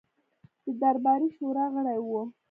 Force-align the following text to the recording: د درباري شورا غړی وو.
د 0.65 0.67
درباري 0.81 1.29
شورا 1.35 1.65
غړی 1.75 1.97
وو. 2.01 2.21